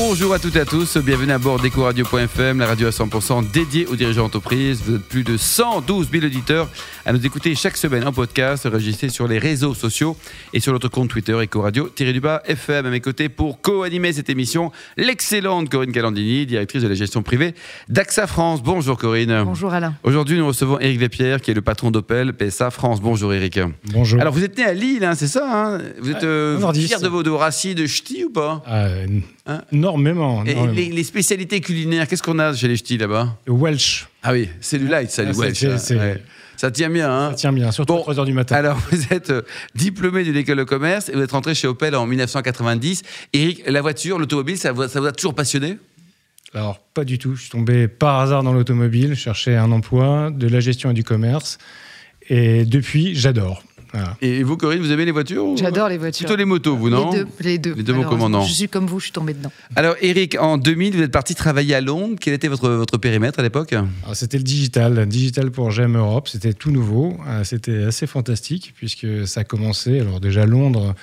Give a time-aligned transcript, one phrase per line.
[0.00, 3.84] Bonjour à toutes et à tous, bienvenue à bord d'EcoRadio.fm, la radio à 100% dédiée
[3.86, 4.80] aux dirigeants d'entreprise.
[4.86, 6.68] Vous êtes plus de 112 000 auditeurs
[7.04, 10.16] à nous écouter chaque semaine en podcast, enregistré sur les réseaux sociaux
[10.52, 12.86] et sur notre compte Twitter EcoRadio-du-bas FM.
[12.86, 17.56] À mes côtés pour co-animer cette émission, l'excellente Corinne Calandini, directrice de la gestion privée
[17.88, 18.62] d'AXA France.
[18.62, 19.42] Bonjour Corinne.
[19.44, 19.94] Bonjour Alain.
[20.04, 23.00] Aujourd'hui, nous recevons Eric Lépierre, qui est le patron d'Opel PSA France.
[23.00, 23.58] Bonjour Eric.
[23.92, 24.20] Bonjour.
[24.20, 25.78] Alors, vous êtes né à Lille, hein, c'est ça hein?
[25.98, 26.86] Vous êtes euh, nordiste.
[26.86, 28.62] fier de vos de racines de ch'ti ou pas?
[28.68, 29.06] Euh,
[29.48, 29.62] Hein?
[29.88, 30.44] Énormément.
[30.44, 30.74] Et énormément.
[30.74, 33.36] les, les spécialités culinaires, qu'est-ce qu'on a chez les ch'tis là-bas?
[33.46, 36.22] Welsh, Ah oui, c'est du light, ça, Ah, du c'est- Welsh, hein, ouais.
[36.56, 38.56] Ça tient bien, hein ça tient bien, surtout Bon, à 3h du matin.
[38.56, 39.42] Alors, vous êtes euh,
[39.76, 43.02] diplômé de l'école de commerce et vous êtes rentré chez Opel en 1990.
[43.32, 45.78] Eric, la voiture, l'automobile, ça, vous- ça vous a toujours passionné?
[46.54, 47.36] Alors, pas du tout.
[47.36, 51.04] Je suis tombé par hasard dans l'automobile, cherchais un emploi, de la gestion et du
[51.04, 51.58] commerce.
[52.28, 53.62] Et depuis, j'adore.
[53.92, 54.16] Voilà.
[54.20, 56.26] Et vous, Corinne, vous aimez les voitures ou- J'adore les voitures.
[56.26, 57.74] Plutôt les motos, vous, non Les deux, les deux.
[57.74, 58.42] Les deux, commandant.
[58.42, 59.50] Je suis comme vous, je suis tombée dedans.
[59.76, 62.16] Alors, Eric, en 2000, vous êtes parti travailler à Londres.
[62.20, 66.28] Quel était votre, votre périmètre à l'époque Alors, C'était le digital, digital pour GM Europe.
[66.28, 67.16] C'était tout nouveau.
[67.26, 70.00] Euh, C'était assez fantastique puisque ça a commencé.
[70.00, 70.94] Alors, déjà, Londres,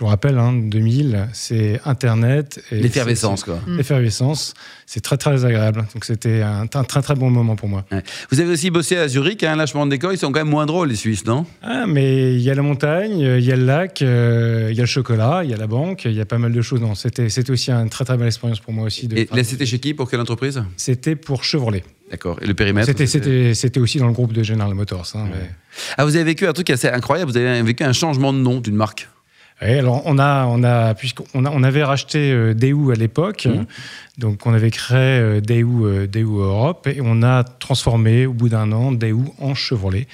[0.00, 2.62] je vous rappelle, hein, 2000, c'est Internet.
[2.72, 3.60] et L'effervescence, quoi.
[3.66, 4.54] c'est- L'effervescence.
[4.86, 5.84] C'est très, très agréable.
[5.92, 7.84] Donc, c'était un, un très, très bon moment pour moi.
[7.92, 8.02] Ouais.
[8.30, 10.10] Vous avez aussi bossé à Zurich, hein, lâchement de décor.
[10.14, 11.44] Ils sont quand même moins drôles, les Suisses, non?
[11.62, 14.80] Ah, mais il y a la montagne, il y a le lac, euh, il y
[14.80, 16.80] a le chocolat, il y a la banque, il y a pas mal de choses.
[16.80, 19.06] Non, c'était, c'était aussi une très très belle expérience pour moi aussi.
[19.06, 20.64] De Et là, c'était chez qui Pour quelle entreprise?
[20.78, 21.84] C'était pour Chevrolet.
[22.10, 22.38] D'accord.
[22.40, 25.12] Et le périmètre C'était, c'était, c'était aussi dans le groupe de General Motors.
[25.14, 25.50] hein, mais-
[25.98, 27.30] Ah, vous avez vécu un truc assez incroyable.
[27.30, 29.08] Vous avez vécu un changement de nom d'une marque?
[29.62, 33.46] Ouais, alors on a, on a, puisqu'on a, on avait racheté euh, Daewoo à l'époque,
[33.46, 33.66] Mhm.
[34.18, 38.72] donc on avait créé euh, euh, Daewoo Europe et on a transformé au bout d'un
[38.72, 40.06] an Daewoo en Chevrolet.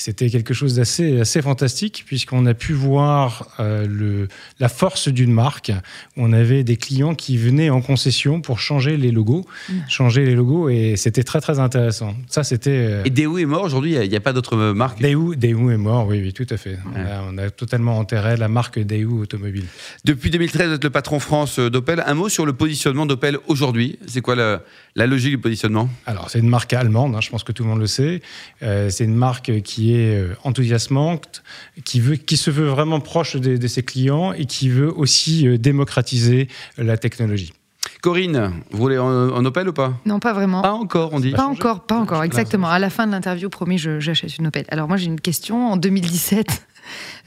[0.00, 4.28] C'était quelque chose d'assez assez fantastique puisqu'on a pu voir euh, le,
[4.60, 5.72] la force d'une marque.
[6.16, 9.44] On avait des clients qui venaient en concession pour changer les logos,
[9.88, 12.14] changer les logos et c'était très très intéressant.
[12.28, 13.94] Ça c'était euh, Et Daewoo est mort aujourd'hui.
[14.00, 15.00] Il n'y a, pas d'autre marque.
[15.00, 16.78] Daewoo, Daewoo est mort, oui, oui, tout à fait.
[16.94, 19.66] On, a, on a totalement enterré la marque Daewoo automobile.
[20.04, 22.02] Depuis 2013, vous êtes le patron France euh, d'Opel.
[22.04, 23.98] Un mot sur le positionnement d'Opel aujourd'hui.
[24.08, 24.62] C'est quoi la,
[24.96, 25.88] la logique du positionnement?
[26.06, 28.22] Alors, c'est une marque allemande, hein, je pense que tout le monde le sait.
[28.62, 31.44] Euh, c'est une marque qui est euh, enthousiasmante,
[31.84, 35.58] qui, veut, qui se veut vraiment proche de, de ses clients et qui veut aussi
[35.58, 36.48] démocratiser
[36.78, 37.52] la technologie.
[38.02, 39.94] Corinne, vous voulez en, en Opel ou pas?
[40.06, 40.62] Non, pas vraiment.
[40.62, 41.32] Pas encore, on dit.
[41.32, 42.68] Pas encore, pas encore, exactement.
[42.68, 44.64] À la fin de l'interview, promis, j'achète une Opel.
[44.68, 45.72] Alors moi, j'ai une question.
[45.72, 46.66] En 2017,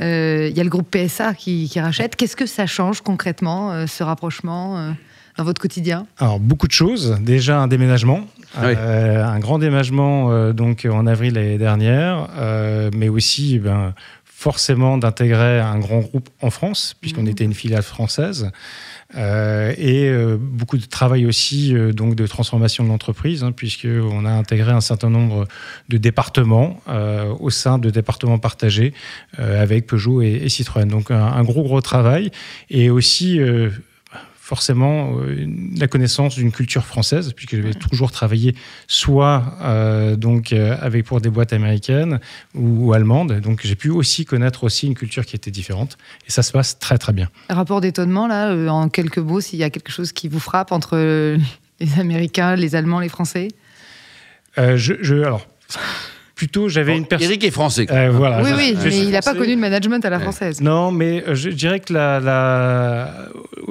[0.02, 2.16] euh, il y a le groupe PSA qui, qui rachète.
[2.16, 4.92] Qu'est-ce que ça change concrètement, euh, ce rapprochement, euh,
[5.38, 6.06] dans votre quotidien?
[6.18, 7.18] Alors, beaucoup de choses.
[7.22, 8.22] Déjà, un déménagement.
[8.62, 8.74] Oui.
[8.76, 13.94] Euh, un grand déménagement euh, donc, en avril l'année dernière, euh, mais aussi ben,
[14.26, 17.28] forcément d'intégrer un grand groupe en France, puisqu'on Mhm.
[17.30, 18.52] était une filiale française.
[19.16, 24.26] Euh, et euh, beaucoup de travail aussi euh, donc de transformation de l'entreprise, hein, puisqu'on
[24.26, 25.48] a intégré un certain nombre
[25.90, 26.82] de départements
[27.40, 28.94] au sein de départements partagés
[29.38, 30.86] avec Peugeot et, Citroën.
[30.86, 32.32] Donc un, un gros gros travail
[32.70, 33.40] et aussi
[34.56, 35.48] forcément euh,
[35.78, 38.54] la connaissance d'une culture française, puisque j'avais toujours travaillé
[38.88, 42.20] soit euh, donc euh, avec pour des boîtes américaines
[42.54, 45.98] ou, ou allemandes, donc j'ai pu aussi connaître aussi une culture qui était différente,
[46.28, 47.30] et ça se passe très très bien.
[47.50, 50.98] Rapport d'étonnement, là, en quelques mots, s'il y a quelque chose qui vous frappe entre
[51.80, 53.48] les Américains, les Allemands, les Français?
[54.58, 55.48] Euh, je, je- alors
[56.42, 57.30] plutôt j'avais une personne.
[57.30, 57.86] Eric est français.
[57.86, 57.96] quoi.
[57.98, 60.24] Euh, voilà, Oui, oui, mais il n'a pas connu le management à la Ouais.
[60.24, 60.60] française.
[60.60, 63.28] Non, mais euh, je dirais que la, la-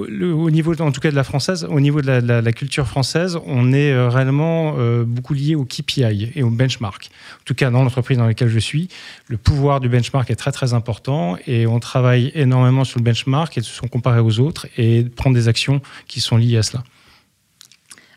[0.06, 2.53] le- au niveau, en tout cas de la française, au niveau de la, la- la
[2.53, 7.10] culture française, on est euh, réellement euh, beaucoup lié au KPI et au benchmark.
[7.41, 8.87] En tout cas, dans l'entreprise dans laquelle je suis,
[9.26, 13.58] le pouvoir du benchmark est très très important et on travaille énormément sur le benchmark
[13.58, 16.84] et de se comparer aux autres et prendre des actions qui sont liées à cela.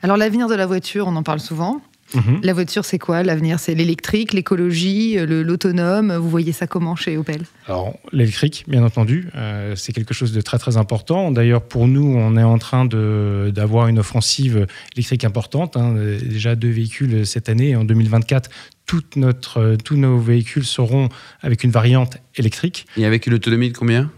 [0.04, 1.82] Alors l'avenir de la voiture, on en parle souvent.
[2.16, 2.40] Mhm.
[2.44, 6.14] La voiture, c'est quoi L'avenir, c'est l'électrique, l'écologie, le- l'autonome?
[6.16, 7.44] Vous voyez ça comment chez Opel?
[7.68, 11.32] Alors, l'électrique, bien entendu, euh, c'est quelque chose de très très important.
[11.32, 15.78] D'ailleurs, pour nous, on est en train de- d'avoir une offensive électrique importante.
[15.78, 15.96] hein.
[15.98, 17.70] Euh, Déjà deux véhicules cette année.
[17.70, 18.50] Et en 2024,
[18.86, 21.10] toute notre, euh, tous nos véhicules seront
[21.42, 24.12] avec une variante électrique, Et avec une autonomie de combien?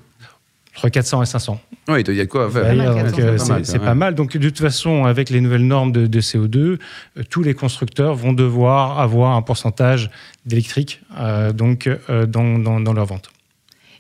[0.78, 1.62] Entre 400 et 500.
[1.88, 2.64] Oui, il y a de quoi faire.
[2.64, 4.16] mal, D'ailleurs, 400, donc, euh, c'est pas mal.
[4.16, 6.78] Donc, de toute façon, avec les nouvelles normes de, de CO2, euh,
[7.30, 10.10] tous les constructeurs vont devoir avoir un pourcentage
[10.46, 13.30] d'électrique euh, donc, euh, dans, dans, dans leur vente.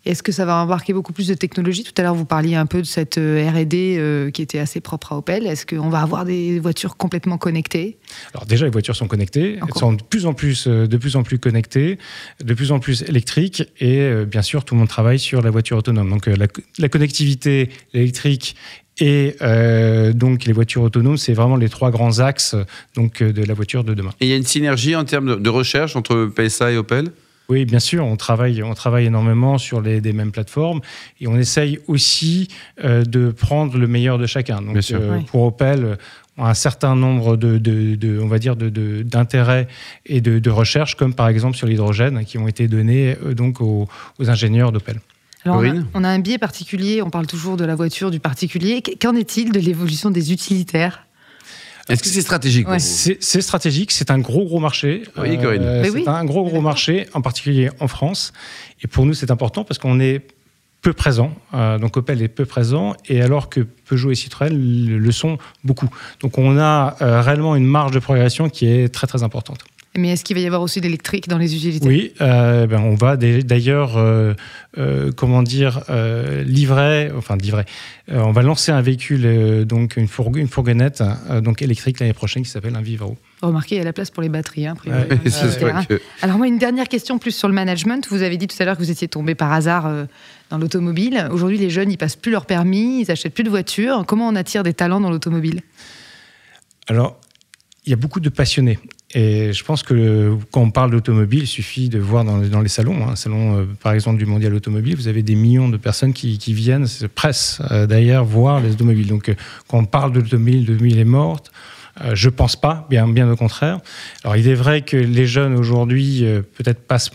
[0.06, 2.66] Est-ce que ça va embarquer beaucoup plus de technologie Tout à l'heure, vous parliez un
[2.66, 5.48] peu de cette euh, R&D euh, qui était assez propre à Opel.
[5.48, 7.98] Est-ce qu'on va avoir des voitures complètement connectées?
[8.34, 9.60] Alors déjà, les voitures sont connectées.
[9.62, 11.98] Elles sont de plus en plus, euh, de plus en plus connectées,
[12.44, 15.78] de plus en plus électriques, et bien sûr, tout le monde travaille sur la voiture
[15.78, 16.10] autonome.
[16.10, 16.48] Donc la,
[16.78, 18.56] la connectivité, l'électrique
[19.00, 22.56] et euh, donc les voitures autonomes, c'est vraiment les trois grands axes
[22.96, 24.12] donc de la voiture de demain.
[24.22, 27.12] Et il y a une synergie en termes de recherche entre PSA et Opel?
[27.50, 30.82] Oui, bien sûr, on travaille, on travaille énormément sur les des mêmes plateformes
[31.20, 32.48] et on essaye aussi
[32.84, 34.62] euh, de prendre le meilleur de chacun.
[34.62, 35.98] Donc, euh, pour Opel,
[36.38, 39.68] on a un certain nombre de, de, de on va dire, d'intérêts
[40.06, 43.62] et de, de recherches, comme par exemple sur l'hydrogène, qui ont été donnés euh, donc
[43.62, 43.88] aux,
[44.20, 45.00] aux ingénieurs d'Opel.
[45.46, 45.64] Alors
[45.94, 48.82] on, a, un biais particulier, on parle toujours de la voiture du particulier.
[48.82, 51.05] Qu'en est-il de l'évolution des utilitaires?
[51.90, 55.04] Est-ce que c'est stratégique C'est stratégique, c'est un gros gros marché.
[55.18, 55.62] Oui, Corinne.
[55.64, 58.34] Euh, c'est un gros gros marché, en particulier en France.
[58.82, 60.22] Et pour nous, c'est important parce qu'on est
[60.82, 61.34] peu présent.
[61.54, 65.90] Euh, donc Opel est peu présent, et alors que Peugeot et Citroën le, sont beaucoup.
[66.22, 69.60] Donc on a euh, réellement une marge de progression qui est très très importante.
[69.98, 71.88] Mais est-ce qu'il va y avoir aussi d'électrique dans les utilités?
[71.88, 74.34] Oui, euh, ben on va d'ailleurs, euh,
[74.78, 75.84] euh, comment dire,
[76.46, 77.66] livrer, enfin livrer.
[78.10, 81.04] on va lancer un véhicule, donc une, fourgonnette,
[81.42, 83.18] donc électrique l'année prochaine qui s'appelle un Vivaro.
[83.42, 84.68] Remarquez, il y a la place pour les batteries.
[84.68, 84.76] Hein,
[86.22, 88.08] Alors moi, une dernière question plus sur le management.
[88.10, 89.92] Vous avez dit tout à l'heure que vous étiez tombé par hasard
[90.50, 91.30] dans l'automobile.
[91.32, 94.04] Aujourd'hui, les jeunes, ils passent plus leur permis, ils achètent plus de voitures.
[94.06, 95.62] Comment on attire des talents dans l'automobile?
[96.88, 97.20] Alors,
[97.86, 98.80] il y a beaucoup de passionnés.
[99.14, 103.08] Et je pense que quand on parle d'automobile, il suffit de voir dans, les salons,
[103.08, 106.38] hein, salon euh, par exemple du mondial automobile, vous avez des millions de personnes qui,
[106.54, 109.08] viennent, se pressent euh, d'ailleurs voir les automobiles.
[109.08, 109.36] Donc euh,
[109.68, 111.52] quand on parle d'automobile, l'automobile est morte.
[112.14, 113.80] je pense pas, bien, bien au contraire.
[114.24, 116.26] Alors il est vrai que les jeunes aujourd'hui
[116.58, 117.14] peut-être passent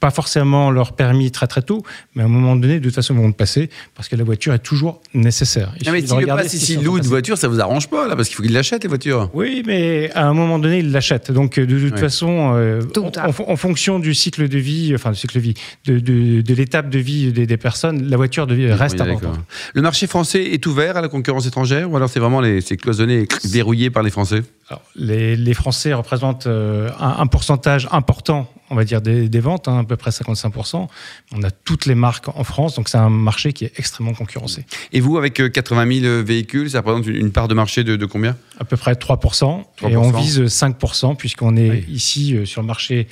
[0.00, 1.82] pas forcément leur permis très très tôt,
[2.14, 4.24] mais à un moment donné, de toute façon, ils vont le passer parce que la
[4.24, 5.72] voiture est toujours nécessaire.
[5.84, 8.28] non, mais s'il le passe, s'il loue une voiture, ça vous arrange pas là, parce
[8.28, 9.30] qu'il faut qu'il l'achète les voitures.
[9.32, 11.30] Oui, mais à un moment donné, il l'achète.
[11.30, 12.82] Donc de toute façon, euh,
[13.18, 16.98] en, fonction du cycle de vie, enfin du cycle de vie, de, de, l'étape de
[16.98, 19.38] vie des, personnes, la voiture de vie reste importante.
[19.74, 22.76] Le marché français est ouvert à la concurrence étrangère ou alors c'est vraiment les, c'est
[22.76, 24.42] cloisonné, verrouillé par les Français?
[24.68, 29.66] Alors, les, les, Français représentent euh, un, un pourcentage important on va dire, des, ventes,
[29.68, 30.86] hein, à peu près 55%.
[31.32, 34.64] On a toutes les marques en France, donc c'est un marché qui est extrêmement concurrencé.
[34.92, 38.36] Et vous, avec 80 euh, 000 véhicules, ça représente une part de marché de, combien?
[38.58, 43.08] À peu près 3%, Et on vise 5%, puisqu'on est ici euh, sur le marché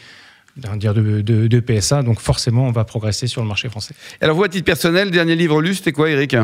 [0.76, 3.94] dire de, de, PSA, donc forcément on va progresser sur le marché français.
[4.20, 6.34] Alors vous, à titre personnel, dernier livre lu, c'était quoi Eric?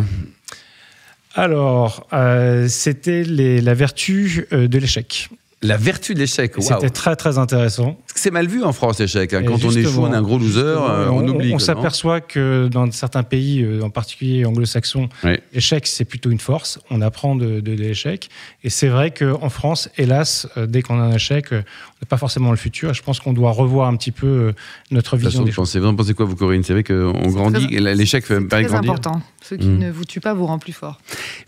[1.34, 5.30] Alors, euh, c'était la vertu de l'échec.
[5.62, 6.52] La vertu de l'échec.
[6.60, 7.98] C'était très très intéressant.
[8.16, 9.34] C'est mal vu en France l'échec.
[9.34, 9.42] Hein.
[9.44, 11.52] Quand on échoue, on est un gros loser, euh, on, oublie.
[11.52, 15.08] On, s'aperçoit que dans certains pays, euh, en particulier anglo-saxons,
[15.52, 16.78] l'échec c'est plutôt une force.
[16.90, 18.28] On apprend de, l'échec.
[18.62, 22.16] Et c'est vrai qu'en France, hélas, euh, dès qu'on a un échec, on n'a pas
[22.16, 22.90] forcément le futur.
[22.90, 24.52] Et je pense qu'on doit revoir un petit peu
[24.92, 25.30] notre vision.
[25.30, 28.40] Façon, des pensez, vous en pensez quoi, vous, Corinne C'est vrai qu'on grandit, l'échec fait
[28.42, 28.80] pas grandir.
[28.80, 29.22] C'est important.
[29.42, 29.78] Ce qui hmm.
[29.78, 31.00] ne vous tue pas vous rend plus fort.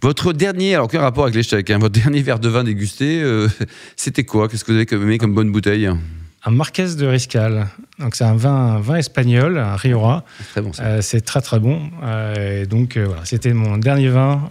[0.03, 3.25] Votre dernier, alors quel rapport avec l'échec hein, Votre dernier verre de vin dégusté,
[3.97, 4.49] c'était quoi?
[4.49, 5.89] Qu'est-ce que vous avez aimé comme bonne bouteille?
[6.47, 7.67] Un Marquez de Riscal.
[7.99, 10.25] Donc c'est un vin, vin espagnol, un Rioja.
[10.53, 10.71] Très bon.
[10.81, 11.91] Euh, c'est très très bon.
[12.03, 14.51] Euh, et donc euh, voilà, c'était mon dernier vin.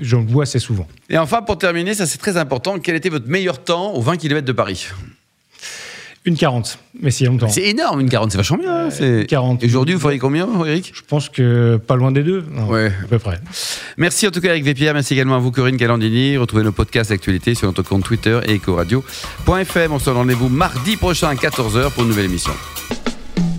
[0.00, 0.86] J'en bois assez souvent.
[1.08, 2.78] Et enfin, pour terminer, ça c'est très important.
[2.80, 4.88] Quel était votre meilleur temps aux 20 km de Paris?
[6.28, 7.48] Une 40, mais c'est longtemps.
[7.48, 8.88] C'est énorme, une 40, c'est vachement bien.
[9.00, 9.64] Euh, 40.
[9.64, 10.92] Aujourd'hui, vous feriez combien, Eric?
[10.94, 12.44] Je pense que pas loin des deux.
[12.68, 12.92] ouais.
[13.04, 13.40] À peu près.
[13.96, 14.94] Merci en tout cas, Eric Vépierre.
[14.94, 16.36] Merci également à vous, Corinne Galandini.
[16.36, 19.92] Retrouvez nos podcasts d'actualité sur notre compte Twitter et ecoradio.fm.
[19.92, 22.52] On se donne rendez-vous mardi prochain à 14h pour une nouvelle émission.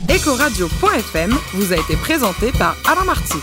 [0.10, 3.38] Ecoradio.fm vous a été présenté par Alain Marty.